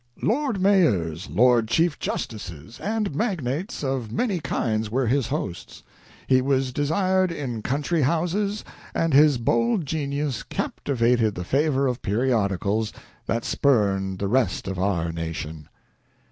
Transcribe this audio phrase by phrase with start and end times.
[0.23, 5.83] Lord mayors, lord chief justices, and magnates of many kinds were his hosts;
[6.25, 12.91] he was desired in country houses, and his bold genius captivated the favor of periodicals,
[13.27, 15.69] that spurned the rest of our nation."